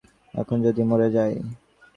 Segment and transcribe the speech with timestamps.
[0.33, 1.33] এখন যদি মরে যাই?